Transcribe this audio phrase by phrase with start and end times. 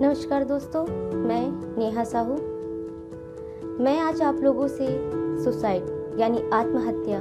[0.00, 0.82] नमस्कार दोस्तों,
[1.18, 2.34] मैं नेहा साहू।
[3.84, 4.86] मैं आज आप लोगों से
[5.44, 5.84] सुसाइड,
[6.20, 7.20] यानी आत्महत्या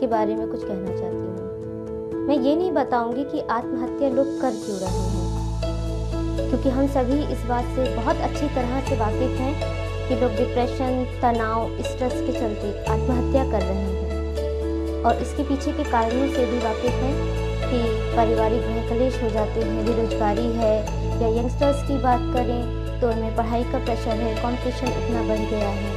[0.00, 4.50] के बारे में कुछ कहना चाहती हूँ। मैं ये नहीं बताऊँगी कि आत्महत्या लोग कर
[4.56, 10.08] क्यों रहे हैं, क्योंकि हम सभी इस बात से बहुत अच्छी तरह से वाकिफ हैं
[10.08, 15.90] कि लोग डिप्रेशन तनाव स्ट्रेस के चलते आत्महत्या कर रहे हैं। और इसके पीछे के
[15.90, 17.16] कारणों से भी वाकिफ हैं
[17.64, 17.82] कि
[18.16, 23.36] पारिवारिक भय कलेश हो जाते हैं, बेरोजगारी है या यंगस्टर्स की बात करें तो उनमें
[23.36, 25.90] पढ़ाई का प्रेशर है कंपटीशन इतना बढ़ गया है।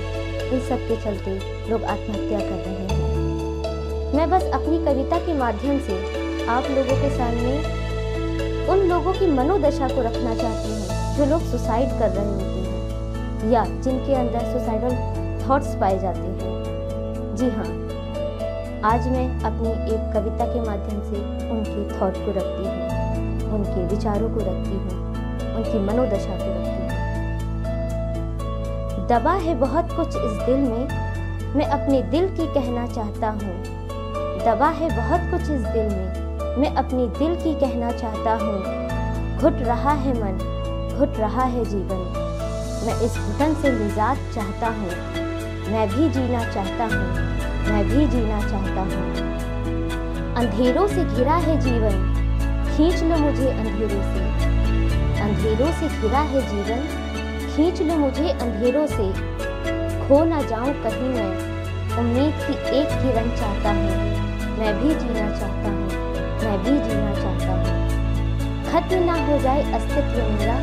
[0.50, 1.32] इन सब के चलते
[1.70, 5.98] लोग आत्महत्या कर रहे हैं। मैं बस अपनी कविता के माध्यम से
[6.50, 7.58] आप लोगों के सामने
[8.68, 13.52] उन लोगों की मनोदशा को रखना चाहती हूँ, जो लोग सुसाइड कर रहे होते हैं,
[13.52, 14.96] या जिनके अंदर सुसाइडल
[15.48, 17.70] थॉट्स पाए जाते हैं। जी हाँ
[18.86, 24.30] आज मैं अपनी एक कविता के माध्यम से उनके थॉट को रखती हूँ, उनके विचारों
[24.30, 25.09] को रखती हूँ।
[25.60, 26.88] उनकी मनोदशा को रखती हूँ।
[29.08, 30.88] दबा है बहुत कुछ इस दिल में,
[31.56, 33.54] मैं अपने दिल की कहना चाहता हूँ।
[34.46, 38.58] दबा है बहुत कुछ इस दिल में, मैं अपनी दिल की कहना चाहता हूँ।
[39.38, 40.36] घुट रहा है मन,
[40.98, 42.26] घुट रहा है जीवन।
[42.86, 44.92] मैं इस घुटन से निजात चाहता हूँ।
[45.72, 47.08] मैं भी जीना चाहता हूँ।
[47.70, 49.08] मैं भी जीना चाहता हूँ।
[50.36, 52.16] अंधेरों से घिरा है जीवन।
[52.70, 54.49] खींच लो मुझे अंधेरों से।
[55.30, 56.80] अंधेरों से घिरा है जीवन।
[57.56, 59.12] खींच लो मुझे अंधेरों से।
[60.08, 63.90] खो ना जाऊँ कहीं मैं। उम्मीद की एक किरण चाहता हूँ।
[64.60, 65.88] मैं भी जीना चाहता हूँ।
[66.44, 67.90] मैं भी जीना चाहता हूँ।
[68.72, 70.54] खत्म ना हो जाए अस्तित्व मेरा।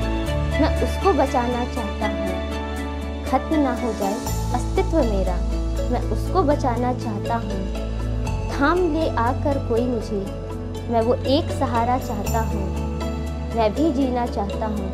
[0.60, 4.14] मैं उसको बचाना चाहता हूँ। खत्म ना हो जाए
[4.54, 5.36] अस्तित्व मेरा।
[5.90, 7.60] मैं उसको बचाना चाहता हूँ।
[8.50, 10.26] थाम ले आकर कोई मुझे।
[10.92, 12.85] मैं वो एक सहारा चाहता हूँ।
[13.56, 14.86] मैं भी जीना चाहता हूँ,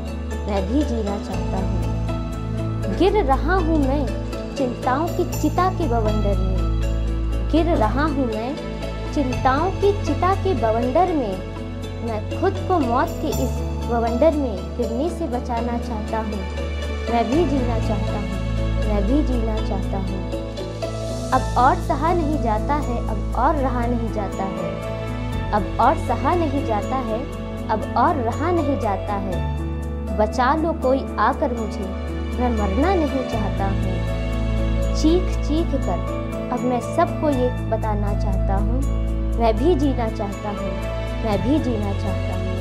[0.47, 4.05] मैं भी जीना चाहता हूँ। गिर रहा हूँ मैं
[4.57, 8.55] चिंताओं की चिता के बवंडर में। गिर रहा हूँ मैं
[9.15, 11.35] चिंताओं की चिता के बवंडर में।
[12.05, 13.59] मैं खुद को मौत के इस
[13.91, 16.41] बवंडर में गिरने से बचाना चाहता हूँ,
[17.11, 18.33] मैं भी जीना चाहता हूँ,
[18.87, 20.23] मैं भी जीना चाहता हूँ।
[21.33, 24.75] अब और सहा नहीं जाता है, अब और रहा नहीं जाता है,
[25.53, 27.21] अब और सहा नहीं जाता है
[27.71, 31.85] अब और रहा नहीं जाता है। बचा लो कोई आकर मुझे,
[32.33, 38.81] मैं मरना नहीं चाहता हूँ। चीख चीख कर अब मैं सबको ये बताना चाहता हूँ।
[39.39, 40.73] मैं भी जीना चाहता हूँ,
[41.25, 42.57] मैं भी जीना चाहता हूँ,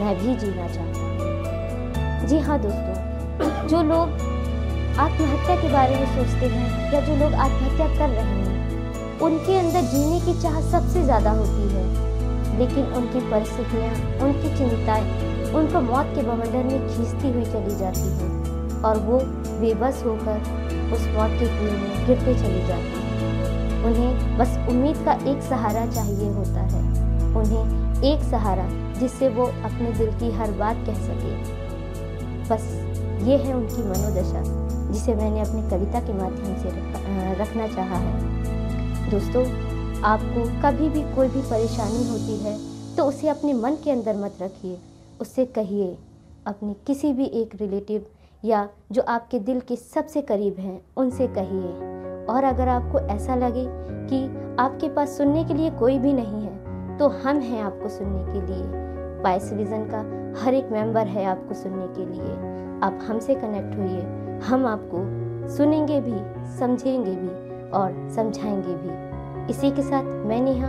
[0.00, 4.32] मैं भी जीना चाहता हूँ। जी हाँ दोस्तों, जो लोग
[4.98, 9.80] आत्महत्या के बारे में सोचते हैं या जो लोग आत्महत्या कर रहे हैं, उनके अंदर
[9.82, 12.03] जीने की चाह सबसे ज़्यादा होती है।
[12.58, 15.04] लेकिन उनकी परिस्थितियाँ, उनकी चिंताएँ,
[15.54, 19.18] उनको मौत के बवंडर में खींचती हुई चली जाती हैं और वो
[19.60, 20.38] बेबस होकर
[20.92, 25.86] उस मौत के कुएँ में गिरते चली जाती हैं। उन्हें बस उम्मीद का एक सहारा
[25.86, 26.82] चाहिए होता है।
[27.36, 28.68] उन्हें एक सहारा
[29.00, 31.34] जिससे वो अपने दिल की हर बात कह सके।
[32.48, 32.64] बस
[33.22, 34.42] ये है उनकी मनोदशा,
[34.92, 36.68] जिसे मैंने अपनी कविता के माध्यम से
[37.42, 39.44] रखना चाहा है। दोस्तों
[40.04, 42.56] आपको कभी भी कोई भी परेशानी होती है
[42.96, 44.78] तो उसे अपने मन के अंदर मत रखिए।
[45.20, 45.96] उससे कहिए,
[46.46, 48.06] अपने किसी भी एक रिलेटिव
[48.44, 53.64] या जो आपके दिल के सबसे करीब हैं, उनसे कहिए। और अगर आपको ऐसा लगे
[54.08, 54.26] कि
[54.60, 58.46] आपके पास सुनने के लिए कोई भी नहीं है तो हम हैं आपको सुनने के
[58.46, 60.00] लिए। वाइस विज़न का
[60.42, 62.36] हर एक मेंबर है आपको सुनने के लिए।
[62.80, 64.98] आप हमसे कनेक्ट होइए। हम आपको
[65.56, 66.20] सुनेंगे भी,
[66.58, 69.13] समझेंगे भी और समझाएँगे भी।
[69.50, 70.68] इसी के साथ मैं नेहा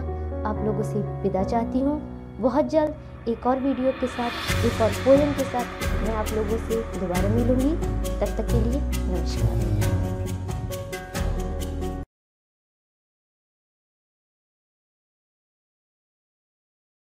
[0.50, 1.96] आप लोगों से विदा चाहती हूँ।
[2.42, 6.58] बहुत जल्द एक और वीडियो के साथ, एक और पोएम के साथ मैं आप लोगों
[6.68, 7.72] से दोबारा मिलूँगी।
[8.20, 9.55] तब तक के लिए नमस्कार।